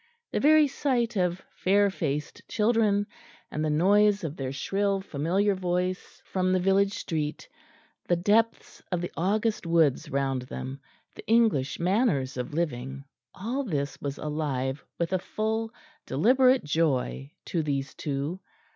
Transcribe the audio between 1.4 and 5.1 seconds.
fair faced children, and the noise of their shrill